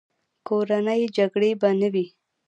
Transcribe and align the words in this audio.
کورنۍ 0.47 1.01
جګړې 1.17 1.51
به 1.61 1.69
نه 1.79 1.87
وې. 1.93 2.05